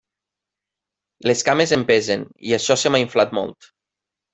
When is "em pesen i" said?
1.79-2.59